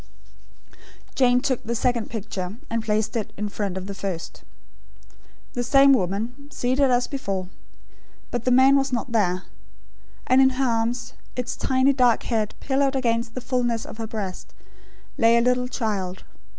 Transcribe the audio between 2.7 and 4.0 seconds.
and placed it in front of the